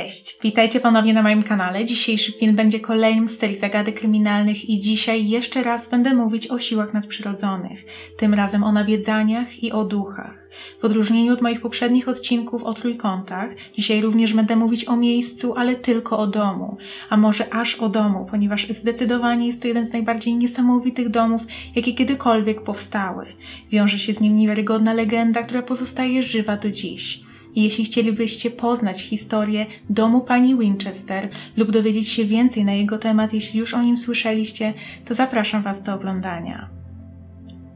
Cześć, 0.00 0.38
witajcie 0.42 0.80
ponownie 0.80 1.14
na 1.14 1.22
moim 1.22 1.42
kanale. 1.42 1.84
Dzisiejszy 1.84 2.32
film 2.32 2.56
będzie 2.56 2.80
kolejnym 2.80 3.28
z 3.28 3.38
serii 3.38 3.58
zagadek 3.58 4.00
kryminalnych 4.00 4.68
i 4.68 4.78
dzisiaj 4.78 5.28
jeszcze 5.28 5.62
raz 5.62 5.88
będę 5.88 6.14
mówić 6.14 6.50
o 6.50 6.58
siłach 6.58 6.94
nadprzyrodzonych. 6.94 7.84
Tym 8.16 8.34
razem 8.34 8.64
o 8.64 8.72
nawiedzaniach 8.72 9.62
i 9.62 9.72
o 9.72 9.84
duchach. 9.84 10.48
W 10.80 10.84
odróżnieniu 10.84 11.32
od 11.32 11.42
moich 11.42 11.60
poprzednich 11.60 12.08
odcinków 12.08 12.62
o 12.62 12.74
trójkątach, 12.74 13.50
dzisiaj 13.76 14.00
również 14.00 14.32
będę 14.32 14.56
mówić 14.56 14.84
o 14.84 14.96
miejscu, 14.96 15.54
ale 15.54 15.76
tylko 15.76 16.18
o 16.18 16.26
domu. 16.26 16.76
A 17.10 17.16
może 17.16 17.54
aż 17.54 17.74
o 17.74 17.88
domu, 17.88 18.26
ponieważ 18.30 18.68
zdecydowanie 18.68 19.46
jest 19.46 19.62
to 19.62 19.68
jeden 19.68 19.86
z 19.86 19.92
najbardziej 19.92 20.36
niesamowitych 20.36 21.08
domów, 21.08 21.42
jakie 21.74 21.92
kiedykolwiek 21.92 22.62
powstały. 22.62 23.26
Wiąże 23.70 23.98
się 23.98 24.14
z 24.14 24.20
nim 24.20 24.36
niewiarygodna 24.36 24.92
legenda, 24.92 25.42
która 25.42 25.62
pozostaje 25.62 26.22
żywa 26.22 26.56
do 26.56 26.70
dziś. 26.70 27.29
Jeśli 27.56 27.84
chcielibyście 27.84 28.50
poznać 28.50 29.02
historię 29.02 29.66
domu 29.90 30.20
pani 30.20 30.58
Winchester 30.58 31.28
lub 31.56 31.70
dowiedzieć 31.70 32.08
się 32.08 32.24
więcej 32.24 32.64
na 32.64 32.72
jego 32.72 32.98
temat, 32.98 33.32
jeśli 33.32 33.60
już 33.60 33.74
o 33.74 33.82
nim 33.82 33.98
słyszeliście, 33.98 34.74
to 35.04 35.14
zapraszam 35.14 35.62
Was 35.62 35.82
do 35.82 35.94
oglądania. 35.94 36.68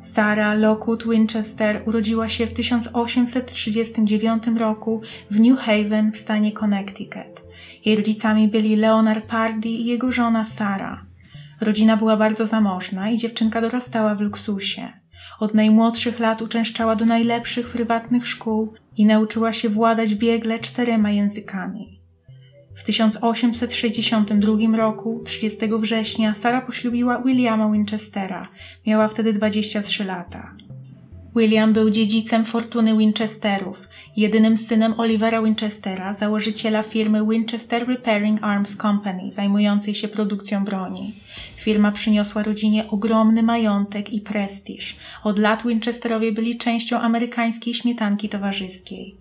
Sarah 0.04 0.58
Lockwood 0.58 1.08
Winchester 1.08 1.82
urodziła 1.86 2.28
się 2.28 2.46
w 2.46 2.54
1839 2.54 4.42
roku 4.58 5.00
w 5.30 5.40
New 5.40 5.58
Haven 5.58 6.12
w 6.12 6.16
stanie 6.16 6.52
Connecticut. 6.52 7.42
Jej 7.84 7.96
rodzicami 7.96 8.48
byli 8.48 8.76
Leonard 8.76 9.26
Pardy 9.26 9.68
i 9.68 9.86
jego 9.86 10.12
żona 10.12 10.44
Sarah. 10.44 11.04
Rodzina 11.60 11.96
była 11.96 12.16
bardzo 12.16 12.46
zamożna 12.46 13.10
i 13.10 13.18
dziewczynka 13.18 13.60
dorastała 13.60 14.14
w 14.14 14.20
luksusie. 14.20 14.92
Od 15.40 15.54
najmłodszych 15.54 16.18
lat 16.18 16.42
uczęszczała 16.42 16.96
do 16.96 17.04
najlepszych 17.04 17.68
prywatnych 17.68 18.26
szkół 18.26 18.74
i 18.96 19.06
nauczyła 19.06 19.52
się 19.52 19.68
władać 19.68 20.14
biegle 20.14 20.58
czterema 20.58 21.10
językami. 21.10 22.00
W 22.74 22.84
1862 22.84 24.76
roku, 24.76 25.22
30 25.24 25.58
września, 25.80 26.34
Sara 26.34 26.60
poślubiła 26.60 27.22
Williama 27.22 27.72
Winchestera. 27.72 28.48
Miała 28.86 29.08
wtedy 29.08 29.32
23 29.32 30.04
lata. 30.04 30.54
William 31.36 31.72
był 31.72 31.90
dziedzicem 31.90 32.44
fortuny 32.44 32.98
Winchesterów, 32.98 33.88
jedynym 34.16 34.56
synem 34.56 35.00
Olivera 35.00 35.42
Winchestera, 35.42 36.14
założyciela 36.14 36.82
firmy 36.82 37.26
Winchester 37.26 37.88
Repairing 37.88 38.42
Arms 38.42 38.76
Company, 38.76 39.32
zajmującej 39.32 39.94
się 39.94 40.08
produkcją 40.08 40.64
broni. 40.64 41.12
Firma 41.64 41.92
przyniosła 41.92 42.42
rodzinie 42.42 42.90
ogromny 42.90 43.42
majątek 43.42 44.12
i 44.12 44.20
prestiż. 44.20 44.96
Od 45.22 45.38
lat 45.38 45.66
Winchesterowie 45.66 46.32
byli 46.32 46.58
częścią 46.58 47.00
amerykańskiej 47.00 47.74
śmietanki 47.74 48.28
towarzyskiej. 48.28 49.14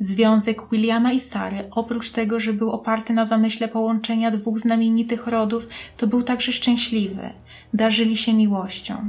Związek 0.00 0.62
Williama 0.72 1.12
i 1.12 1.20
Sary, 1.20 1.64
oprócz 1.70 2.10
tego, 2.10 2.40
że 2.40 2.52
był 2.52 2.70
oparty 2.70 3.12
na 3.12 3.26
zamyśle 3.26 3.68
połączenia 3.68 4.30
dwóch 4.30 4.60
znamienitych 4.60 5.26
rodów, 5.26 5.62
to 5.96 6.06
był 6.06 6.22
także 6.22 6.52
szczęśliwy. 6.52 7.30
Darzyli 7.74 8.16
się 8.16 8.32
miłością. 8.34 9.08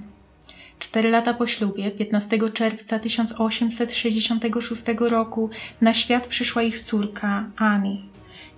Cztery 0.79 1.09
lata 1.09 1.33
po 1.33 1.47
ślubie, 1.47 1.91
15 1.91 2.37
czerwca 2.53 2.99
1866 2.99 4.83
roku, 4.99 5.49
na 5.81 5.93
świat 5.93 6.27
przyszła 6.27 6.63
ich 6.63 6.79
córka 6.79 7.45
Annie. 7.57 7.97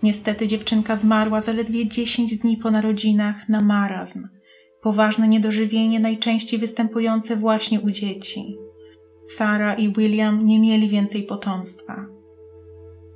Niestety 0.03 0.47
dziewczynka 0.47 0.95
zmarła 0.95 1.41
zaledwie 1.41 1.87
10 1.87 2.37
dni 2.37 2.57
po 2.57 2.71
narodzinach 2.71 3.49
na 3.49 3.59
marazm. 3.59 4.27
Poważne 4.81 5.27
niedożywienie 5.27 5.99
najczęściej 5.99 6.59
występujące 6.59 7.35
właśnie 7.35 7.81
u 7.81 7.91
dzieci. 7.91 8.57
Sara 9.23 9.73
i 9.73 9.93
William 9.93 10.45
nie 10.45 10.59
mieli 10.59 10.89
więcej 10.89 11.23
potomstwa. 11.23 12.05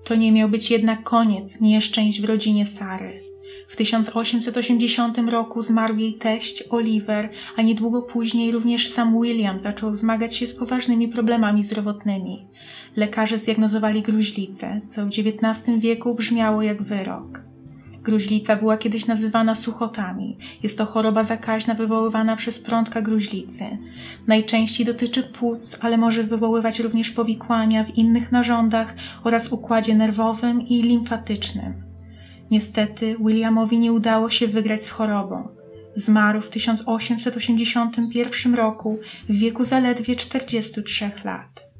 To 0.03 0.15
nie 0.15 0.31
miał 0.31 0.49
być 0.49 0.71
jednak 0.71 1.03
koniec 1.03 1.61
nieszczęść 1.61 2.21
w 2.21 2.25
rodzinie 2.25 2.65
Sary. 2.65 3.24
W 3.67 3.75
1880 3.75 5.17
roku 5.17 5.61
zmarł 5.61 5.97
jej 5.97 6.13
teść 6.13 6.63
Oliver, 6.69 7.29
a 7.55 7.61
niedługo 7.61 8.01
później 8.01 8.51
również 8.51 8.89
sam 8.89 9.21
William 9.21 9.59
zaczął 9.59 9.95
zmagać 9.95 10.35
się 10.35 10.47
z 10.47 10.55
poważnymi 10.55 11.07
problemami 11.07 11.63
zdrowotnymi. 11.63 12.47
Lekarze 12.95 13.39
zdiagnozowali 13.39 14.01
gruźlicę, 14.01 14.81
co 14.87 15.05
w 15.05 15.09
XIX 15.09 15.79
wieku 15.79 16.15
brzmiało 16.15 16.61
jak 16.61 16.83
wyrok. 16.83 17.45
Gruźlica 18.03 18.55
była 18.55 18.77
kiedyś 18.77 19.05
nazywana 19.05 19.55
suchotami. 19.55 20.37
Jest 20.63 20.77
to 20.77 20.85
choroba 20.85 21.23
zakaźna 21.23 21.73
wywoływana 21.73 22.35
przez 22.35 22.59
prądka 22.59 23.01
gruźlicy. 23.01 23.77
Najczęściej 24.27 24.85
dotyczy 24.85 25.23
płuc, 25.23 25.77
ale 25.81 25.97
może 25.97 26.23
wywoływać 26.23 26.79
również 26.79 27.11
powikłania 27.11 27.83
w 27.83 27.97
innych 27.97 28.31
narządach 28.31 28.95
oraz 29.23 29.51
układzie 29.51 29.95
nerwowym 29.95 30.67
i 30.67 30.81
limfatycznym. 30.81 31.94
Niestety 32.51 33.16
Williamowi 33.19 33.79
nie 33.79 33.94
udało 33.94 34.29
się 34.29 34.47
wygrać 34.47 34.83
z 34.83 34.89
chorobą. 34.89 35.47
Zmarł 35.95 36.41
w 36.41 36.50
1881 36.50 38.56
roku 38.56 39.00
w 39.29 39.35
wieku 39.35 39.63
zaledwie 39.63 40.16
43 40.16 41.11
lat. 41.23 41.74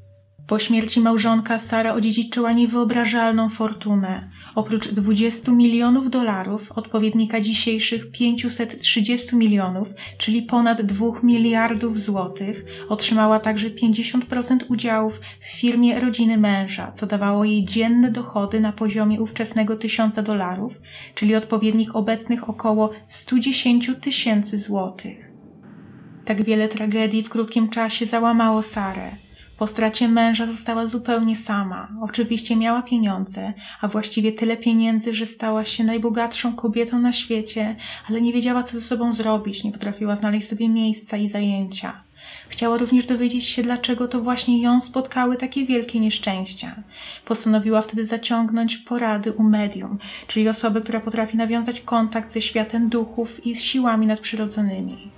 Po 0.46 0.58
śmierci 0.58 1.00
małżonka 1.00 1.58
Sara 1.58 1.94
odziedziczyła 1.94 2.52
niewyobrażalną 2.52 3.48
fortunę. 3.48 4.30
Oprócz 4.54 4.88
20 4.88 5.52
milionów 5.52 6.10
dolarów, 6.10 6.72
odpowiednika 6.72 7.40
dzisiejszych 7.40 8.10
530 8.10 9.36
milionów, 9.36 9.88
czyli 10.18 10.42
ponad 10.42 10.82
2 10.82 11.06
miliardów 11.22 12.00
złotych, 12.00 12.64
otrzymała 12.88 13.40
także 13.40 13.70
50% 13.70 14.58
udziałów 14.68 15.20
w 15.40 15.60
firmie 15.60 16.00
rodziny 16.00 16.38
męża, 16.38 16.92
co 16.92 17.06
dawało 17.06 17.44
jej 17.44 17.64
dzienne 17.64 18.10
dochody 18.10 18.60
na 18.60 18.72
poziomie 18.72 19.20
ówczesnego 19.20 19.76
tysiąca 19.76 20.22
dolarów, 20.22 20.72
czyli 21.14 21.34
odpowiednik 21.34 21.96
obecnych 21.96 22.48
około 22.48 22.90
110 23.08 23.90
tysięcy 24.00 24.58
złotych. 24.58 25.30
Tak 26.24 26.44
wiele 26.44 26.68
tragedii 26.68 27.22
w 27.22 27.28
krótkim 27.28 27.68
czasie 27.68 28.06
załamało 28.06 28.62
Sarę. 28.62 29.25
Po 29.58 29.66
stracie 29.66 30.08
męża 30.08 30.46
została 30.46 30.86
zupełnie 30.86 31.36
sama. 31.36 31.88
Oczywiście 32.02 32.56
miała 32.56 32.82
pieniądze, 32.82 33.52
a 33.80 33.88
właściwie 33.88 34.32
tyle 34.32 34.56
pieniędzy, 34.56 35.14
że 35.14 35.26
stała 35.26 35.64
się 35.64 35.84
najbogatszą 35.84 36.56
kobietą 36.56 36.98
na 36.98 37.12
świecie, 37.12 37.76
ale 38.08 38.20
nie 38.20 38.32
wiedziała, 38.32 38.62
co 38.62 38.72
ze 38.72 38.80
sobą 38.80 39.12
zrobić, 39.12 39.64
nie 39.64 39.72
potrafiła 39.72 40.16
znaleźć 40.16 40.48
sobie 40.48 40.68
miejsca 40.68 41.16
i 41.16 41.28
zajęcia. 41.28 42.06
Chciała 42.48 42.78
również 42.78 43.06
dowiedzieć 43.06 43.44
się, 43.44 43.62
dlaczego 43.62 44.08
to 44.08 44.20
właśnie 44.20 44.62
ją 44.62 44.80
spotkały 44.80 45.36
takie 45.36 45.66
wielkie 45.66 46.00
nieszczęścia. 46.00 46.76
Postanowiła 47.24 47.82
wtedy 47.82 48.06
zaciągnąć 48.06 48.76
porady 48.76 49.32
u 49.32 49.42
medium, 49.42 49.98
czyli 50.26 50.48
osoby, 50.48 50.80
która 50.80 51.00
potrafi 51.00 51.36
nawiązać 51.36 51.80
kontakt 51.80 52.32
ze 52.32 52.40
światem 52.40 52.88
duchów 52.88 53.46
i 53.46 53.56
z 53.56 53.62
siłami 53.62 54.06
nadprzyrodzonymi. 54.06 55.10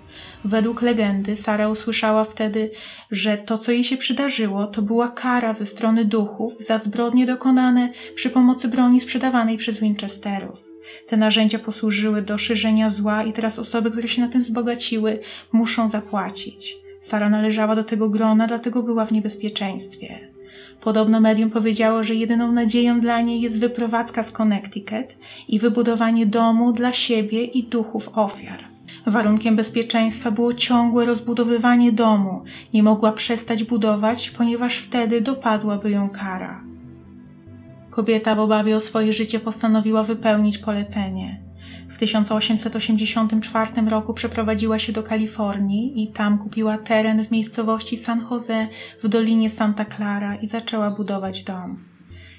Według 0.45 0.83
legendy 0.83 1.37
Sara 1.37 1.69
usłyszała 1.69 2.25
wtedy, 2.25 2.71
że 3.11 3.39
to, 3.39 3.59
co 3.59 3.73
jej 3.73 3.85
się 3.85 3.97
przydarzyło, 3.97 4.67
to 4.67 4.83
była 4.83 5.09
kara 5.09 5.53
ze 5.53 5.67
strony 5.67 6.05
duchów 6.05 6.53
za 6.59 6.79
zbrodnie 6.79 7.27
dokonane 7.27 7.93
przy 8.15 8.31
pomocy 8.31 8.69
broni 8.69 9.01
sprzedawanej 9.01 9.57
przez 9.57 9.81
Winchesterów. 9.81 10.59
Te 11.09 11.17
narzędzia 11.17 11.59
posłużyły 11.59 12.23
do 12.23 12.39
szerzenia 12.39 12.91
zła 12.91 13.25
i 13.25 13.33
teraz 13.33 13.59
osoby, 13.59 13.91
które 13.91 14.09
się 14.09 14.23
na 14.23 14.29
tym 14.29 14.41
wzbogaciły, 14.41 15.21
muszą 15.53 15.89
zapłacić. 15.89 16.77
Sara 17.01 17.31
należała 17.31 17.77
do 17.77 17.85
tego 17.85 18.09
grona, 18.09 18.47
dlatego 18.47 18.83
była 18.83 19.05
w 19.05 19.13
niebezpieczeństwie. 19.13 20.19
Podobno 20.81 21.21
medium 21.21 21.51
powiedziało, 21.51 22.03
że 22.03 22.15
jedyną 22.15 22.53
nadzieją 22.53 23.01
dla 23.01 23.21
niej 23.21 23.41
jest 23.41 23.59
wyprowadzka 23.59 24.23
z 24.23 24.31
Connecticut 24.31 25.17
i 25.49 25.59
wybudowanie 25.59 26.27
domu 26.27 26.73
dla 26.73 26.93
siebie 26.93 27.45
i 27.45 27.63
duchów 27.63 28.09
ofiar. 28.15 28.78
Warunkiem 29.07 29.57
bezpieczeństwa 29.57 30.31
było 30.31 30.55
ciągłe 30.55 31.05
rozbudowywanie 31.05 31.93
domu. 31.93 32.45
Nie 32.75 32.83
mogła 32.83 33.13
przestać 33.13 33.65
budować, 33.65 34.31
ponieważ 34.31 34.79
wtedy 34.79 35.21
dopadłaby 35.21 35.91
ją 35.91 36.11
kara. 36.11 36.61
Kobieta 37.91 38.35
w 38.35 38.41
obawie 38.41 38.77
o 38.77 38.81
swoje 38.81 39.13
życie 39.13 39.41
postanowiła 39.41 40.03
wypełnić 40.03 40.59
polecenie. 40.59 41.41
W 41.89 41.99
1884 41.99 43.91
roku 43.91 44.15
przeprowadziła 44.15 44.79
się 44.79 44.93
do 44.93 45.03
Kalifornii 45.03 46.03
i 46.03 46.09
tam 46.09 46.39
kupiła 46.39 46.79
teren 46.79 47.25
w 47.25 47.31
miejscowości 47.31 47.97
San 47.97 48.27
Jose 48.31 48.69
w 49.03 49.09
dolinie 49.09 49.51
Santa 49.51 49.85
Clara 49.85 50.37
i 50.37 50.47
zaczęła 50.47 50.91
budować 50.91 51.45
dom. 51.45 51.79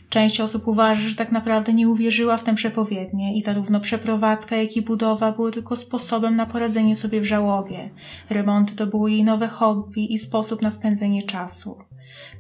Część 0.10 0.42
osób 0.42 0.68
uważa, 0.68 1.02
że 1.02 1.16
tak 1.16 1.32
naprawdę 1.32 1.74
nie 1.74 1.90
uwierzyła 1.90 2.38
w 2.38 2.44
tę 2.44 2.56
przepowiednię 2.56 3.38
i 3.38 3.42
zarówno 3.42 3.80
przeprowadzka, 3.80 4.56
jak 4.56 4.78
i 4.78 4.82
budowa 4.82 5.32
były 5.32 5.52
tylko 5.52 5.76
sposobem 5.76 6.36
na 6.36 6.46
poradzenie 6.46 6.96
sobie 6.96 7.22
w 7.22 7.26
żałobie. 7.26 7.90
Remonty 8.30 8.76
to 8.76 8.88
było 8.88 9.08
jej 9.08 9.24
nowe 9.24 9.48
hobby 9.48 10.14
i 10.14 10.18
sposób 10.18 10.62
na 10.62 10.72
spędzenie 10.72 11.24
czasu. 11.24 11.78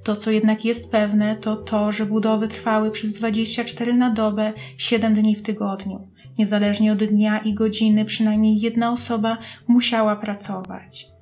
To, 0.04 0.16
co 0.16 0.31
jednak 0.31 0.66
jest 0.66 0.92
pewne, 0.92 1.36
to 1.36 1.56
to, 1.56 1.92
że 1.92 2.06
budowy 2.06 2.48
trwały 2.48 2.92
przez 2.92 3.13
24 3.13 3.94
na 3.94 4.10
dobę, 4.10 4.54
7 4.77 5.13
dni 5.13 5.36
w 5.36 5.42
tygodniu. 5.42 6.07
Niezależnie 6.38 6.92
od 6.92 7.04
dnia 7.04 7.39
i 7.39 7.54
godziny, 7.54 8.06
przynajmniej 8.06 8.60
jedna 8.60 8.92
osoba 8.92 9.38
musiała 9.68 10.16
pracować. 10.16 11.19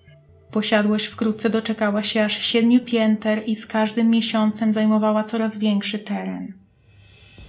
Posiadłość 0.51 1.05
wkrótce 1.05 1.49
doczekała 1.49 2.03
się 2.03 2.23
aż 2.23 2.37
siedmiu 2.37 2.79
pięter 2.79 3.43
i 3.45 3.55
z 3.55 3.65
każdym 3.65 4.09
miesiącem 4.09 4.73
zajmowała 4.73 5.23
coraz 5.23 5.57
większy 5.57 5.99
teren. 5.99 6.53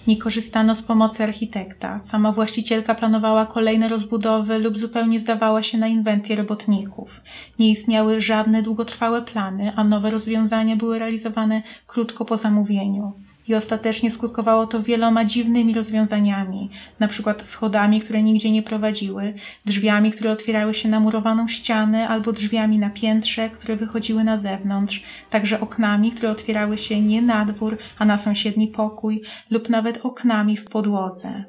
Nie 0.06 0.16
korzystano 0.16 0.74
z 0.74 0.82
pomocy 0.82 1.22
architekta. 1.22 1.98
Sama 1.98 2.32
właścicielka 2.32 2.94
planowała 2.94 3.46
kolejne 3.46 3.88
rozbudowy 3.88 4.58
lub 4.58 4.78
zupełnie 4.78 5.20
zdawała 5.20 5.62
się 5.62 5.78
na 5.78 5.88
inwencję 5.88 6.36
robotników. 6.36 7.20
Nie 7.58 7.70
istniały 7.70 8.20
żadne 8.20 8.62
długotrwałe 8.62 9.22
plany, 9.22 9.72
a 9.76 9.84
nowe 9.84 10.10
rozwiązania 10.10 10.76
były 10.76 10.98
realizowane 10.98 11.62
krótko 11.86 12.24
po 12.24 12.36
zamówieniu 12.36 13.12
i 13.48 13.54
ostatecznie 13.54 14.10
skutkowało 14.10 14.66
to 14.66 14.82
wieloma 14.82 15.24
dziwnymi 15.24 15.74
rozwiązaniami, 15.74 16.70
na 17.00 17.08
przykład 17.08 17.48
schodami, 17.48 18.00
które 18.00 18.22
nigdzie 18.22 18.50
nie 18.50 18.62
prowadziły, 18.62 19.34
drzwiami, 19.66 20.12
które 20.12 20.32
otwierały 20.32 20.74
się 20.74 20.88
na 20.88 21.00
murowaną 21.00 21.48
ścianę, 21.48 22.08
albo 22.08 22.32
drzwiami 22.32 22.78
na 22.78 22.90
piętrze, 22.90 23.50
które 23.50 23.76
wychodziły 23.76 24.24
na 24.24 24.38
zewnątrz, 24.38 25.02
także 25.30 25.60
oknami, 25.60 26.12
które 26.12 26.30
otwierały 26.30 26.78
się 26.78 27.00
nie 27.00 27.22
na 27.22 27.44
dwór, 27.44 27.78
a 27.98 28.04
na 28.04 28.16
sąsiedni 28.16 28.68
pokój, 28.68 29.22
lub 29.50 29.68
nawet 29.68 30.04
oknami 30.04 30.56
w 30.56 30.64
podłodze. 30.64 31.44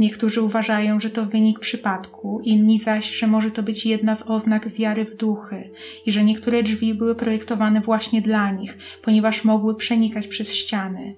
Niektórzy 0.00 0.42
uważają, 0.42 1.00
że 1.00 1.10
to 1.10 1.26
wynik 1.26 1.58
przypadku, 1.58 2.40
inni 2.44 2.78
zaś, 2.78 3.10
że 3.10 3.26
może 3.26 3.50
to 3.50 3.62
być 3.62 3.86
jedna 3.86 4.16
z 4.16 4.22
oznak 4.22 4.68
wiary 4.68 5.04
w 5.04 5.16
duchy 5.16 5.70
i 6.06 6.12
że 6.12 6.24
niektóre 6.24 6.62
drzwi 6.62 6.94
były 6.94 7.14
projektowane 7.14 7.80
właśnie 7.80 8.22
dla 8.22 8.50
nich, 8.50 8.78
ponieważ 9.02 9.44
mogły 9.44 9.74
przenikać 9.74 10.26
przez 10.26 10.52
ściany. 10.52 11.14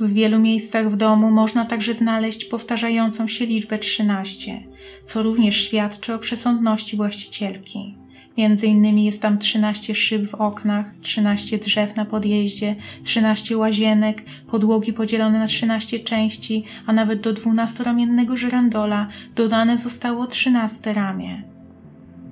W 0.00 0.12
wielu 0.12 0.38
miejscach 0.38 0.90
w 0.90 0.96
domu 0.96 1.30
można 1.30 1.64
także 1.64 1.94
znaleźć 1.94 2.44
powtarzającą 2.44 3.28
się 3.28 3.46
liczbę 3.46 3.78
13, 3.78 4.62
co 5.04 5.22
również 5.22 5.56
świadczy 5.56 6.14
o 6.14 6.18
przesądności 6.18 6.96
właścicielki. 6.96 7.99
Między 8.40 8.66
innymi 8.66 9.04
jest 9.04 9.22
tam 9.22 9.38
13 9.38 9.94
szyb 9.94 10.30
w 10.30 10.34
oknach, 10.34 10.86
13 11.00 11.58
drzew 11.58 11.96
na 11.96 12.04
podjeździe, 12.04 12.76
13 13.04 13.56
łazienek, 13.56 14.22
podłogi 14.50 14.92
podzielone 14.92 15.38
na 15.38 15.46
13 15.46 16.00
części, 16.00 16.64
a 16.86 16.92
nawet 16.92 17.20
do 17.20 17.34
12-ramiennego 17.34 18.36
żyrandola 18.36 19.08
dodane 19.36 19.78
zostało 19.78 20.26
13 20.26 20.92
ramię. 20.92 21.49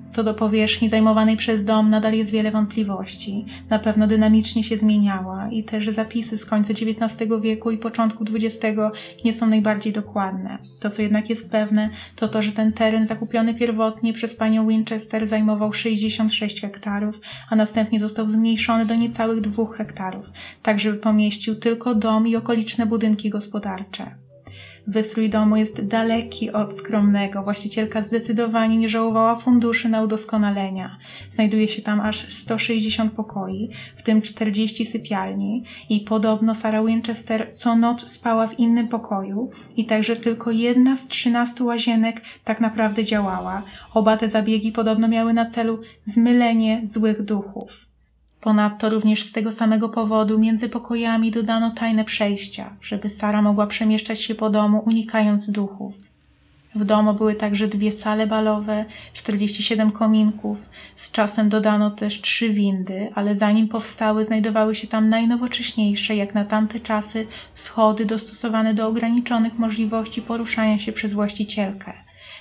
Co 0.09 0.23
do 0.23 0.33
powierzchni 0.33 0.89
zajmowanej 0.89 1.37
przez 1.37 1.65
dom, 1.65 1.89
nadal 1.89 2.13
jest 2.13 2.31
wiele 2.31 2.51
wątpliwości. 2.51 3.45
Na 3.69 3.79
pewno 3.79 4.07
dynamicznie 4.07 4.63
się 4.63 4.77
zmieniała 4.77 5.49
i 5.51 5.63
też 5.63 5.87
zapisy 5.87 6.37
z 6.37 6.45
końca 6.45 6.73
XIX 6.73 7.31
wieku 7.41 7.71
i 7.71 7.77
początku 7.77 8.23
XX 8.23 8.77
nie 9.25 9.33
są 9.33 9.47
najbardziej 9.47 9.93
dokładne. 9.93 10.57
To, 10.79 10.89
co 10.89 11.01
jednak 11.01 11.29
jest 11.29 11.51
pewne, 11.51 11.89
to 12.15 12.27
to, 12.27 12.41
że 12.41 12.51
ten 12.51 12.73
teren 12.73 13.07
zakupiony 13.07 13.53
pierwotnie 13.53 14.13
przez 14.13 14.35
panią 14.35 14.67
Winchester 14.67 15.27
zajmował 15.27 15.73
66 15.73 16.61
hektarów, 16.61 17.19
a 17.49 17.55
następnie 17.55 17.99
został 17.99 18.27
zmniejszony 18.27 18.85
do 18.85 18.95
niecałych 18.95 19.41
2 19.41 19.65
hektarów, 19.77 20.31
tak 20.63 20.79
żeby 20.79 20.97
pomieścił 20.97 21.55
tylko 21.55 21.95
dom 21.95 22.27
i 22.27 22.35
okoliczne 22.35 22.85
budynki 22.85 23.29
gospodarcze. 23.29 24.28
Wystrój 24.89 25.29
domu 25.29 25.55
jest 25.55 25.85
daleki 25.85 26.51
od 26.51 26.77
skromnego. 26.77 27.43
Właścicielka 27.43 28.03
zdecydowanie 28.03 28.77
nie 28.77 28.89
żałowała 28.89 29.35
funduszy 29.35 29.89
na 29.89 30.03
udoskonalenia. 30.03 30.97
Znajduje 31.31 31.67
się 31.67 31.81
tam 31.81 32.01
aż 32.01 32.33
160 32.33 33.13
pokoi, 33.13 33.69
w 33.95 34.03
tym 34.03 34.21
40 34.21 34.85
sypialni 34.85 35.63
i 35.89 35.99
podobno 35.99 36.55
Sarah 36.55 36.85
Winchester 36.85 37.51
co 37.55 37.75
noc 37.75 38.09
spała 38.09 38.47
w 38.47 38.59
innym 38.59 38.87
pokoju 38.87 39.49
i 39.77 39.85
także 39.85 40.15
tylko 40.15 40.51
jedna 40.51 40.95
z 40.95 41.07
13 41.07 41.63
łazienek 41.63 42.21
tak 42.43 42.61
naprawdę 42.61 43.03
działała. 43.03 43.61
Oba 43.93 44.17
te 44.17 44.29
zabiegi 44.29 44.71
podobno 44.71 45.07
miały 45.07 45.33
na 45.33 45.49
celu 45.49 45.79
zmylenie 46.05 46.81
złych 46.83 47.25
duchów. 47.25 47.88
Ponadto 48.41 48.89
również 48.89 49.23
z 49.23 49.31
tego 49.31 49.51
samego 49.51 49.89
powodu 49.89 50.39
między 50.39 50.69
pokojami 50.69 51.31
dodano 51.31 51.71
tajne 51.71 52.03
przejścia, 52.03 52.75
żeby 52.81 53.09
Sara 53.09 53.41
mogła 53.41 53.67
przemieszczać 53.67 54.21
się 54.21 54.35
po 54.35 54.49
domu, 54.49 54.83
unikając 54.85 55.49
duchów. 55.49 55.93
W 56.75 56.85
domu 56.85 57.13
były 57.13 57.35
także 57.35 57.67
dwie 57.67 57.91
sale 57.91 58.27
balowe, 58.27 58.85
47 59.13 59.91
kominków. 59.91 60.57
Z 60.95 61.11
czasem 61.11 61.49
dodano 61.49 61.91
też 61.91 62.21
trzy 62.21 62.49
windy, 62.49 63.09
ale 63.15 63.35
zanim 63.35 63.67
powstały, 63.67 64.25
znajdowały 64.25 64.75
się 64.75 64.87
tam 64.87 65.09
najnowocześniejsze, 65.09 66.15
jak 66.15 66.33
na 66.35 66.45
tamte 66.45 66.79
czasy, 66.79 67.27
schody 67.53 68.05
dostosowane 68.05 68.73
do 68.73 68.87
ograniczonych 68.87 69.59
możliwości 69.59 70.21
poruszania 70.21 70.79
się 70.79 70.91
przez 70.91 71.13
właścicielkę. 71.13 71.93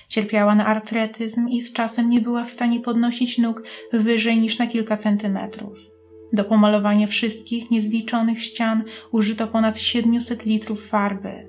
Cierpiała 0.09 0.55
na 0.55 0.67
artretyzm 0.67 1.49
i 1.49 1.63
z 1.63 1.73
czasem 1.73 2.11
nie 2.11 2.21
była 2.21 2.45
w 2.45 2.51
stanie 2.51 2.81
podnosić 2.81 3.39
nóg 3.39 3.63
wyżej 3.93 4.39
niż 4.39 4.59
na 4.59 4.67
kilka 4.67 4.97
centymetrów. 4.97 5.88
Do 6.33 6.45
pomalowania 6.45 7.07
wszystkich 7.07 7.71
niezliczonych 7.71 8.43
ścian 8.43 8.85
użyto 9.13 9.47
ponad 9.47 9.79
700 9.79 10.47
litrów 10.47 10.87
farby. 10.87 11.49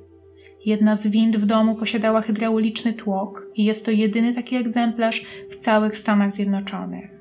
Jedna 0.65 0.95
z 0.95 1.07
wind 1.07 1.37
w 1.37 1.45
domu 1.45 1.75
posiadała 1.75 2.21
hydrauliczny 2.21 2.93
tłok 2.93 3.47
i 3.55 3.63
jest 3.63 3.85
to 3.85 3.91
jedyny 3.91 4.33
taki 4.33 4.55
egzemplarz 4.55 5.25
w 5.49 5.55
całych 5.55 5.97
Stanach 5.97 6.31
Zjednoczonych. 6.31 7.18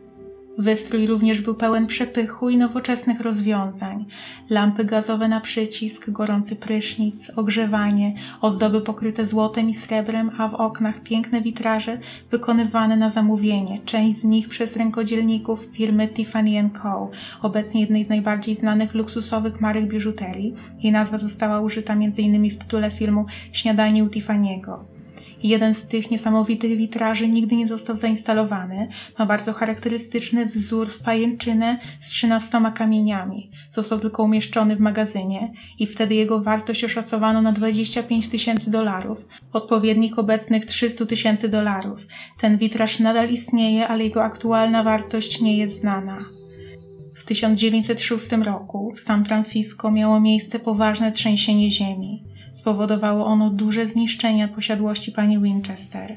Wystrój 0.58 1.06
również 1.06 1.40
był 1.40 1.54
pełen 1.54 1.86
przepychu 1.86 2.50
i 2.50 2.56
nowoczesnych 2.56 3.20
rozwiązań. 3.20 4.04
Lampy 4.50 4.84
gazowe 4.84 5.28
na 5.28 5.40
przycisk, 5.40 6.10
gorący 6.10 6.56
prysznic, 6.56 7.30
ogrzewanie, 7.36 8.14
ozdoby 8.40 8.80
pokryte 8.80 9.24
złotem 9.24 9.70
i 9.70 9.74
srebrem, 9.74 10.30
a 10.38 10.48
w 10.48 10.54
oknach 10.54 11.02
piękne 11.02 11.40
witraże 11.40 11.98
wykonywane 12.30 12.96
na 12.96 13.10
zamówienie, 13.10 13.78
część 13.84 14.18
z 14.18 14.24
nich 14.24 14.48
przez 14.48 14.76
rękodzielników 14.76 15.60
firmy 15.72 16.08
Tiffany 16.08 16.70
Co., 16.82 17.10
obecnie 17.42 17.80
jednej 17.80 18.04
z 18.04 18.08
najbardziej 18.08 18.56
znanych 18.56 18.94
luksusowych 18.94 19.60
marek 19.60 19.86
biżuterii. 19.86 20.54
Jej 20.82 20.92
nazwa 20.92 21.18
została 21.18 21.60
użyta 21.60 21.92
m.in. 21.92 22.50
w 22.50 22.56
tytule 22.56 22.90
filmu 22.90 23.26
Śniadanie 23.52 24.04
u 24.04 24.06
Tiffany'ego. 24.06 24.97
Jeden 25.42 25.74
z 25.74 25.86
tych 25.86 26.10
niesamowitych 26.10 26.76
witraży 26.76 27.28
nigdy 27.28 27.56
nie 27.56 27.66
został 27.66 27.96
zainstalowany. 27.96 28.88
Ma 29.18 29.26
bardzo 29.26 29.52
charakterystyczny 29.52 30.46
wzór 30.46 30.90
w 30.90 31.02
pajęczynę 31.02 31.78
z 32.00 32.08
trzynastoma 32.08 32.72
kamieniami. 32.72 33.50
Został 33.70 34.00
tylko 34.00 34.22
umieszczony 34.22 34.76
w 34.76 34.80
magazynie 34.80 35.52
i 35.78 35.86
wtedy 35.86 36.14
jego 36.14 36.40
wartość 36.40 36.84
oszacowano 36.84 37.42
na 37.42 37.52
25 37.52 38.28
tysięcy 38.28 38.70
dolarów, 38.70 39.18
odpowiednik 39.52 40.18
obecnych 40.18 40.66
300 40.66 41.06
tysięcy 41.06 41.48
dolarów. 41.48 42.06
Ten 42.40 42.58
witraż 42.58 42.98
nadal 42.98 43.30
istnieje, 43.30 43.88
ale 43.88 44.04
jego 44.04 44.24
aktualna 44.24 44.82
wartość 44.82 45.40
nie 45.40 45.56
jest 45.56 45.80
znana. 45.80 46.18
W 47.14 47.24
1906 47.24 48.32
roku 48.32 48.92
w 48.96 49.00
San 49.00 49.24
Francisco 49.24 49.90
miało 49.90 50.20
miejsce 50.20 50.58
poważne 50.58 51.12
trzęsienie 51.12 51.70
ziemi. 51.70 52.24
Spowodowało 52.58 53.26
ono 53.26 53.50
duże 53.50 53.88
zniszczenia 53.88 54.48
posiadłości 54.48 55.12
pani 55.12 55.38
Winchester. 55.38 56.16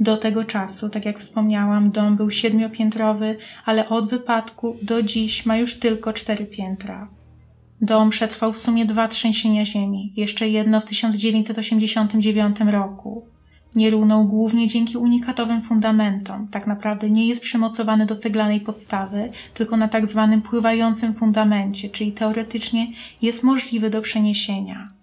Do 0.00 0.16
tego 0.16 0.44
czasu, 0.44 0.88
tak 0.88 1.04
jak 1.04 1.18
wspomniałam, 1.18 1.90
dom 1.90 2.16
był 2.16 2.30
siedmiopiętrowy, 2.30 3.36
ale 3.64 3.88
od 3.88 4.10
wypadku 4.10 4.76
do 4.82 5.02
dziś 5.02 5.46
ma 5.46 5.56
już 5.56 5.74
tylko 5.74 6.12
cztery 6.12 6.46
piętra. 6.46 7.08
Dom 7.80 8.10
przetrwał 8.10 8.52
w 8.52 8.58
sumie 8.58 8.84
dwa 8.86 9.08
trzęsienia 9.08 9.64
ziemi, 9.64 10.12
jeszcze 10.16 10.48
jedno 10.48 10.80
w 10.80 10.84
1989 10.84 12.56
roku. 12.60 13.26
Nie 13.74 13.90
runął 13.90 14.24
głównie 14.24 14.68
dzięki 14.68 14.96
unikatowym 14.96 15.62
fundamentom. 15.62 16.48
Tak 16.48 16.66
naprawdę 16.66 17.10
nie 17.10 17.28
jest 17.28 17.40
przymocowany 17.40 18.06
do 18.06 18.16
ceglanej 18.16 18.60
podstawy, 18.60 19.30
tylko 19.54 19.76
na 19.76 19.88
tak 19.88 20.06
zwanym 20.06 20.42
pływającym 20.42 21.14
fundamencie, 21.14 21.90
czyli 21.90 22.12
teoretycznie 22.12 22.86
jest 23.22 23.42
możliwy 23.42 23.90
do 23.90 24.02
przeniesienia. 24.02 24.95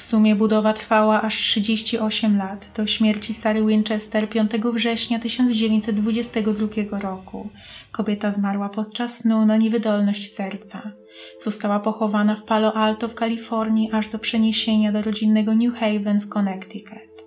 W 0.00 0.02
sumie 0.02 0.36
budowa 0.36 0.72
trwała 0.72 1.22
aż 1.22 1.36
38 1.36 2.38
lat, 2.38 2.66
do 2.76 2.86
śmierci 2.86 3.34
Sary 3.34 3.66
Winchester 3.66 4.28
5 4.28 4.50
września 4.74 5.18
1922 5.18 6.98
roku. 7.00 7.48
Kobieta 7.92 8.32
zmarła 8.32 8.68
podczas 8.68 9.16
snu 9.16 9.46
na 9.46 9.56
niewydolność 9.56 10.34
serca. 10.34 10.92
Została 11.40 11.80
pochowana 11.80 12.36
w 12.36 12.44
Palo 12.44 12.74
Alto 12.74 13.08
w 13.08 13.14
Kalifornii 13.14 13.90
aż 13.92 14.08
do 14.08 14.18
przeniesienia 14.18 14.92
do 14.92 15.02
rodzinnego 15.02 15.54
New 15.54 15.74
Haven 15.74 16.20
w 16.20 16.28
Connecticut. 16.28 17.24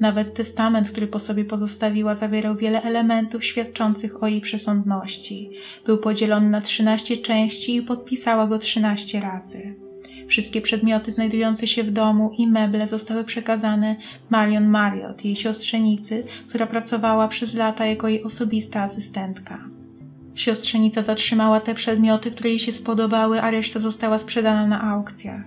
Nawet 0.00 0.34
testament, 0.34 0.88
który 0.88 1.06
po 1.06 1.18
sobie 1.18 1.44
pozostawiła, 1.44 2.14
zawierał 2.14 2.56
wiele 2.56 2.82
elementów 2.82 3.44
świadczących 3.44 4.22
o 4.22 4.26
jej 4.26 4.40
przesądności. 4.40 5.50
Był 5.86 5.98
podzielony 5.98 6.50
na 6.50 6.60
13 6.60 7.16
części 7.16 7.76
i 7.76 7.82
podpisała 7.82 8.46
go 8.46 8.58
13 8.58 9.20
razy. 9.20 9.85
Wszystkie 10.26 10.60
przedmioty 10.60 11.12
znajdujące 11.12 11.66
się 11.66 11.84
w 11.84 11.90
domu 11.90 12.34
i 12.38 12.46
meble 12.46 12.88
zostały 12.88 13.24
przekazane 13.24 13.96
Marion 14.30 14.68
Marriott, 14.68 15.24
jej 15.24 15.36
siostrzenicy, 15.36 16.24
która 16.48 16.66
pracowała 16.66 17.28
przez 17.28 17.54
lata 17.54 17.86
jako 17.86 18.08
jej 18.08 18.24
osobista 18.24 18.82
asystentka. 18.82 19.58
Siostrzenica 20.36 21.02
zatrzymała 21.02 21.60
te 21.60 21.74
przedmioty, 21.74 22.30
które 22.30 22.50
jej 22.50 22.58
się 22.58 22.72
spodobały, 22.72 23.42
a 23.42 23.50
reszta 23.50 23.80
została 23.80 24.18
sprzedana 24.18 24.66
na 24.66 24.82
aukcjach. 24.82 25.40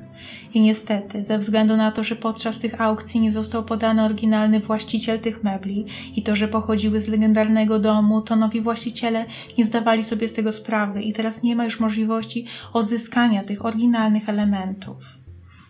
I 0.53 0.61
niestety, 0.61 1.23
ze 1.23 1.37
względu 1.37 1.77
na 1.77 1.91
to, 1.91 2.03
że 2.03 2.15
podczas 2.15 2.59
tych 2.59 2.81
aukcji 2.81 3.19
nie 3.19 3.31
został 3.31 3.63
podany 3.63 4.03
oryginalny 4.03 4.59
właściciel 4.59 5.19
tych 5.19 5.43
mebli 5.43 5.85
i 6.15 6.23
to, 6.23 6.35
że 6.35 6.47
pochodziły 6.47 7.01
z 7.01 7.07
legendarnego 7.07 7.79
domu, 7.79 8.21
to 8.21 8.35
nowi 8.35 8.61
właściciele 8.61 9.25
nie 9.57 9.65
zdawali 9.65 10.03
sobie 10.03 10.27
z 10.27 10.33
tego 10.33 10.51
sprawy 10.51 11.01
i 11.01 11.13
teraz 11.13 11.43
nie 11.43 11.55
ma 11.55 11.63
już 11.63 11.79
możliwości 11.79 12.45
odzyskania 12.73 13.43
tych 13.43 13.65
oryginalnych 13.65 14.29
elementów. 14.29 14.97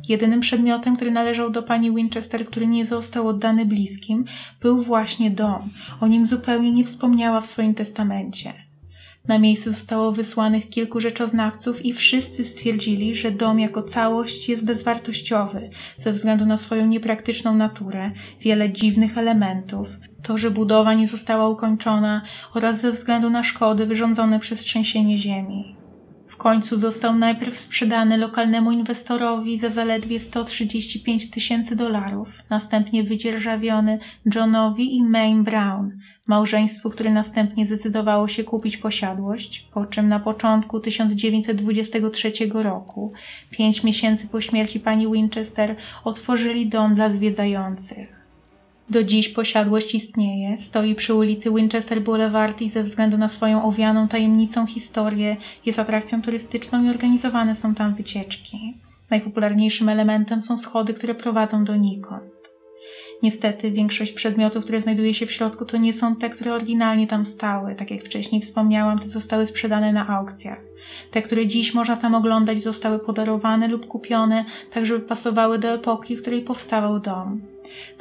Jedynym 0.09 0.39
przedmiotem, 0.39 0.95
który 0.95 1.11
należał 1.11 1.49
do 1.49 1.63
pani 1.63 1.95
Winchester, 1.95 2.45
który 2.45 2.67
nie 2.67 2.85
został 2.85 3.27
oddany 3.27 3.65
bliskim, 3.65 4.25
był 4.61 4.81
właśnie 4.81 5.31
dom. 5.31 5.69
O 6.01 6.07
nim 6.07 6.25
zupełnie 6.25 6.71
nie 6.71 6.83
wspomniała 6.83 7.41
w 7.41 7.47
swoim 7.47 7.73
testamencie. 7.73 8.68
Na 9.29 9.39
miejsce 9.39 9.74
zostało 9.74 10.12
wysłanych 10.12 10.69
kilku 10.69 11.00
rzeczoznawców 11.00 11.86
i 11.86 11.93
wszyscy 11.93 12.45
stwierdzili, 12.45 13.15
że 13.15 13.31
dom 13.31 13.59
jako 13.59 13.83
całość 13.83 14.50
jest 14.50 14.65
bezwartościowy 14.65 15.69
ze 15.98 16.13
względu 16.13 16.45
na 16.45 16.57
swoją 16.57 16.86
niepraktyczną 16.86 17.55
naturę, 17.55 18.12
wiele 18.41 18.69
dziwnych 18.69 19.17
elementów, 19.17 19.88
to, 20.24 20.38
że 20.38 20.51
budowa 20.51 20.93
nie 20.93 21.07
została 21.07 21.50
ukończona 21.50 22.21
oraz 22.53 22.81
ze 22.81 22.91
względu 22.91 23.29
na 23.29 23.43
szkody 23.43 23.86
wyrządzone 23.86 24.39
przez 24.39 24.59
trzęsienie 24.59 25.17
ziemi. 25.17 25.75
W 26.27 26.38
końcu 26.38 26.77
został 26.77 27.15
najpierw 27.15 27.57
sprzedany 27.57 28.17
lokalnemu 28.17 28.71
inwestorowi 28.71 29.57
za 29.57 29.69
zaledwie 29.69 30.19
135 30.19 31.29
tysięcy 31.29 31.75
dolarów, 31.75 32.29
następnie 32.50 33.03
wydzierżawiony 33.03 34.00
Johnowi 34.36 34.95
i 34.95 35.03
May 35.03 35.36
Brown, 35.36 35.91
małżeństwu, 36.29 36.89
które 36.89 37.12
następnie 37.12 37.65
zdecydowało 37.65 38.27
się 38.27 38.43
kupić 38.43 38.77
posiadłość, 38.77 39.67
po 39.74 39.86
czym 39.86 40.09
na 40.09 40.19
początku 40.19 40.79
1923 40.79 42.31
roku, 42.53 43.13
pięć 43.50 43.83
miesięcy 43.83 44.27
po 44.27 44.41
śmierci 44.41 44.79
pani 44.79 45.12
Winchester, 45.12 45.75
otworzyli 46.03 46.67
dom 46.67 46.95
dla 46.95 47.09
zwiedzających. 47.09 48.19
Do 48.89 49.03
dziś 49.03 49.29
posiadłość 49.29 49.95
istnieje, 49.95 50.57
stoi 50.57 50.95
przy 50.95 51.13
ulicy 51.13 51.51
Winchester 51.51 52.01
Boulevard 52.01 52.62
i 52.62 52.69
ze 52.69 52.83
względu 52.83 53.17
na 53.17 53.27
swoją 53.27 53.63
owianą 53.63 54.07
tajemnicą 54.07 54.67
historię 54.67 55.38
jest 55.65 55.79
atrakcją 55.79 56.21
turystyczną 56.21 56.83
i 56.83 56.89
organizowane 56.89 57.55
są 57.55 57.75
tam 57.75 57.95
wycieczki. 57.95 58.74
Najpopularniejszym 59.09 59.89
elementem 59.89 60.41
są 60.41 60.57
schody, 60.57 60.93
które 60.93 61.15
prowadzą 61.15 61.63
donikąd. 61.63 62.38
Niestety 63.23 63.71
większość 63.71 64.11
przedmiotów, 64.11 64.63
które 64.63 64.81
znajduje 64.81 65.13
się 65.13 65.25
w 65.25 65.31
środku, 65.31 65.65
to 65.65 65.77
nie 65.77 65.93
są 65.93 66.15
te, 66.15 66.29
które 66.29 66.53
oryginalnie 66.53 67.07
tam 67.07 67.25
stały. 67.25 67.75
Tak 67.75 67.91
jak 67.91 68.03
wcześniej 68.03 68.41
wspomniałam, 68.41 68.99
te 68.99 69.09
zostały 69.09 69.47
sprzedane 69.47 69.93
na 69.93 70.07
aukcjach. 70.07 70.59
Te, 71.11 71.21
które 71.21 71.47
dziś 71.47 71.73
można 71.73 71.97
tam 71.97 72.15
oglądać, 72.15 72.63
zostały 72.63 72.99
podarowane 72.99 73.67
lub 73.67 73.88
kupione, 73.88 74.45
tak 74.73 74.85
żeby 74.85 74.99
pasowały 74.99 75.59
do 75.59 75.67
epoki, 75.67 76.15
w 76.15 76.21
której 76.21 76.41
powstawał 76.41 76.99
dom. 76.99 77.41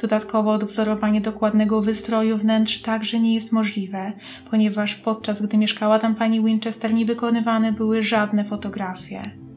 Dodatkowo 0.01 0.51
odwzorowanie 0.51 1.21
dokładnego 1.21 1.81
wystroju 1.81 2.37
wnętrz 2.37 2.81
także 2.81 3.19
nie 3.19 3.35
jest 3.35 3.51
możliwe, 3.51 4.13
ponieważ 4.49 4.95
podczas 4.95 5.41
gdy 5.41 5.57
mieszkała 5.57 5.99
tam 5.99 6.15
pani 6.15 6.43
Winchester 6.43 6.93
nie 6.93 7.05
wykonywane 7.05 7.71
były 7.71 8.03
żadne 8.03 8.45
fotografie. 8.45 9.48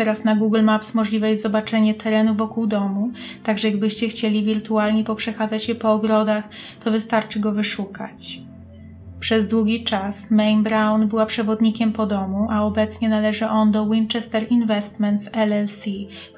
Teraz 0.00 0.24
na 0.24 0.36
Google 0.36 0.62
Maps 0.62 0.94
możliwe 0.94 1.30
jest 1.30 1.42
zobaczenie 1.42 1.94
terenu 1.94 2.34
wokół 2.34 2.66
domu, 2.66 3.10
także 3.42 3.68
jakbyście 3.68 4.08
chcieli 4.08 4.44
wirtualnie 4.44 5.04
poprzechadzać 5.04 5.64
się 5.64 5.74
po 5.74 5.92
ogrodach, 5.92 6.48
to 6.84 6.90
wystarczy 6.90 7.40
go 7.40 7.52
wyszukać. 7.52 8.40
Przez 9.18 9.48
długi 9.48 9.84
czas 9.84 10.30
Main 10.30 10.62
Brown 10.62 11.08
była 11.08 11.26
przewodnikiem 11.26 11.92
po 11.92 12.06
domu, 12.06 12.48
a 12.50 12.62
obecnie 12.62 13.08
należy 13.08 13.48
on 13.48 13.72
do 13.72 13.86
Winchester 13.90 14.46
Investments 14.52 15.30
LLC, 15.32 15.84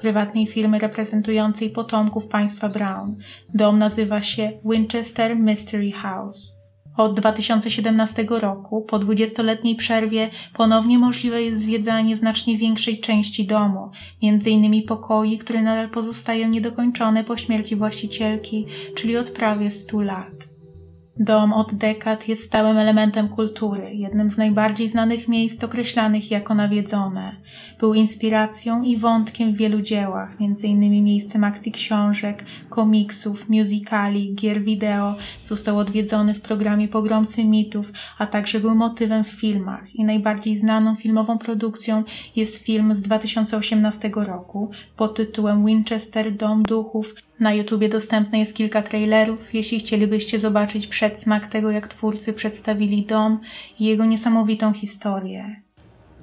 prywatnej 0.01 0.47
firmy 0.47 0.79
reprezentującej 0.79 1.69
potomków 1.69 2.27
państwa 2.27 2.69
Brown. 2.69 3.15
Dom 3.53 3.79
nazywa 3.79 4.21
się 4.21 4.51
Winchester 4.65 5.35
Mystery 5.35 5.91
House. 5.91 6.62
Od 6.97 7.19
2017 7.19 8.25
roku, 8.29 8.81
po 8.81 8.99
20-letniej 8.99 9.75
przerwie, 9.75 10.29
ponownie 10.53 10.99
możliwe 10.99 11.43
jest 11.43 11.61
zwiedzanie 11.61 12.15
znacznie 12.15 12.57
większej 12.57 12.99
części 12.99 13.45
domu, 13.45 13.91
m.in. 14.23 14.83
pokoi, 14.83 15.37
które 15.37 15.61
nadal 15.61 15.89
pozostają 15.89 16.49
niedokończone 16.49 17.23
po 17.23 17.37
śmierci 17.37 17.75
właścicielki, 17.75 18.65
czyli 18.95 19.17
od 19.17 19.29
prawie 19.29 19.69
100 19.69 20.01
lat. 20.01 20.52
Dom 21.17 21.53
od 21.53 21.73
dekad 21.73 22.27
jest 22.27 22.43
stałym 22.43 22.77
elementem 22.77 23.29
kultury, 23.29 23.95
jednym 23.95 24.29
z 24.29 24.37
najbardziej 24.37 24.89
znanych 24.89 25.27
miejsc 25.27 25.63
określanych 25.63 26.31
jako 26.31 26.55
nawiedzone. 26.55 27.35
Był 27.79 27.93
inspiracją 27.93 28.83
i 28.83 28.97
wątkiem 28.97 29.53
w 29.53 29.57
wielu 29.57 29.81
dziełach, 29.81 30.29
m.in. 30.41 31.03
miejscem 31.03 31.43
akcji 31.43 31.71
książek, 31.71 32.45
komiksów, 32.69 33.49
musicali, 33.49 34.35
gier 34.35 34.63
wideo, 34.63 35.15
został 35.45 35.77
odwiedzony 35.77 36.33
w 36.33 36.41
programie 36.41 36.87
Pogromcy 36.87 37.45
Mitów, 37.45 37.91
a 38.17 38.27
także 38.27 38.59
był 38.59 38.75
motywem 38.75 39.23
w 39.23 39.31
filmach 39.31 39.95
i 39.95 40.03
najbardziej 40.03 40.57
znaną 40.57 40.95
filmową 40.95 41.37
produkcją 41.37 42.03
jest 42.35 42.57
film 42.57 42.95
z 42.95 43.01
2018 43.01 44.11
roku 44.15 44.71
pod 44.97 45.15
tytułem 45.15 45.65
Winchester 45.65 46.35
Dom 46.35 46.63
Duchów, 46.63 47.15
na 47.39 47.53
YouTubie 47.53 47.89
dostępne 47.89 48.39
jest 48.39 48.55
kilka 48.55 48.81
trailerów, 48.81 49.53
jeśli 49.53 49.79
chcielibyście 49.79 50.39
zobaczyć 50.39 50.87
przedsmak 51.03 51.47
tego, 51.47 51.71
jak 51.71 51.87
twórcy 51.87 52.33
przedstawili 52.33 53.05
dom 53.05 53.39
i 53.79 53.85
jego 53.85 54.05
niesamowitą 54.05 54.73
historię. 54.73 55.55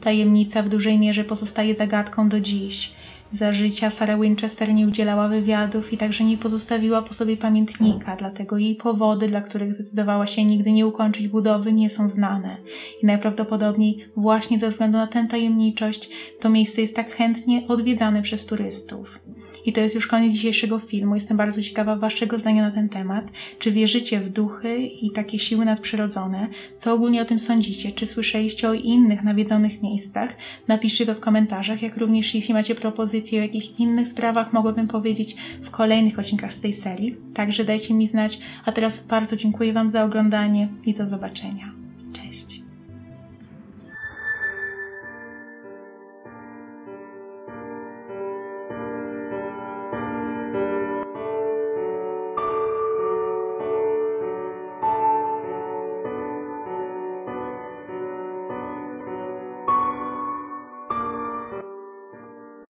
Tajemnica 0.00 0.62
w 0.62 0.68
dużej 0.68 0.98
mierze 0.98 1.24
pozostaje 1.24 1.74
zagadką 1.74 2.28
do 2.28 2.40
dziś. 2.40 2.92
Za 3.30 3.52
życia 3.52 3.90
Sarah 3.90 4.20
Winchester 4.20 4.74
nie 4.74 4.86
udzielała 4.86 5.28
wywiadów 5.28 5.92
i 5.92 5.96
także 5.96 6.24
nie 6.24 6.36
pozostawiła 6.36 7.02
po 7.02 7.14
sobie 7.14 7.36
pamiętnika, 7.36 8.16
dlatego 8.16 8.58
jej 8.58 8.74
powody, 8.74 9.28
dla 9.28 9.40
których 9.40 9.74
zdecydowała 9.74 10.26
się 10.26 10.44
nigdy 10.44 10.72
nie 10.72 10.86
ukończyć 10.86 11.28
budowy, 11.28 11.72
nie 11.72 11.90
są 11.90 12.08
znane. 12.08 12.56
I 13.02 13.06
najprawdopodobniej 13.06 14.04
właśnie 14.16 14.58
ze 14.58 14.70
względu 14.70 14.98
na 14.98 15.06
tę 15.06 15.26
tajemniczość 15.30 16.10
to 16.40 16.50
miejsce 16.50 16.80
jest 16.80 16.96
tak 16.96 17.10
chętnie 17.10 17.68
odwiedzane 17.68 18.22
przez 18.22 18.46
turystów. 18.46 19.18
I 19.66 19.72
to 19.72 19.80
jest 19.80 19.94
już 19.94 20.06
koniec 20.06 20.34
dzisiejszego 20.34 20.78
filmu. 20.78 21.14
Jestem 21.14 21.36
bardzo 21.36 21.62
ciekawa 21.62 21.96
Waszego 21.96 22.38
zdania 22.38 22.62
na 22.62 22.70
ten 22.70 22.88
temat. 22.88 23.24
Czy 23.58 23.72
wierzycie 23.72 24.20
w 24.20 24.28
duchy 24.28 24.78
i 24.78 25.10
takie 25.10 25.38
siły 25.38 25.64
nadprzyrodzone? 25.64 26.48
Co 26.78 26.92
ogólnie 26.92 27.22
o 27.22 27.24
tym 27.24 27.40
sądzicie? 27.40 27.92
Czy 27.92 28.06
słyszeliście 28.06 28.68
o 28.68 28.74
innych 28.74 29.22
nawiedzonych 29.22 29.82
miejscach? 29.82 30.36
Napiszcie 30.68 31.06
to 31.06 31.14
w 31.14 31.20
komentarzach, 31.20 31.82
jak 31.82 31.96
również 31.96 32.34
jeśli 32.34 32.54
macie 32.54 32.74
propozycje 32.74 33.40
o 33.40 33.42
jakichś 33.42 33.70
innych 33.78 34.08
sprawach, 34.08 34.52
mogłabym 34.52 34.88
powiedzieć 34.88 35.36
w 35.62 35.70
kolejnych 35.70 36.18
odcinkach 36.18 36.52
z 36.52 36.60
tej 36.60 36.72
serii. 36.72 37.16
Także 37.34 37.64
dajcie 37.64 37.94
mi 37.94 38.08
znać. 38.08 38.38
A 38.64 38.72
teraz 38.72 39.00
bardzo 39.00 39.36
dziękuję 39.36 39.72
Wam 39.72 39.90
za 39.90 40.02
oglądanie 40.04 40.68
i 40.84 40.94
do 40.94 41.06
zobaczenia. 41.06 41.72
Cześć! 42.12 42.59